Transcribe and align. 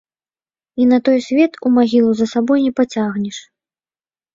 І 0.75 0.83
на 0.93 0.99
той 1.11 1.21
свет 1.27 1.61
у 1.67 1.75
магілу 1.77 2.11
за 2.25 2.31
сабой 2.35 2.59
не 2.67 2.77
пацягнеш. 2.83 3.37